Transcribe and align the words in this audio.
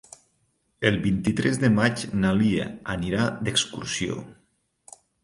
El 0.89 0.95
vint-i-tres 1.01 1.59
de 1.63 1.69
maig 1.73 2.05
na 2.21 2.31
Lia 2.39 2.65
anirà 2.95 3.29
d'excursió. 3.49 4.17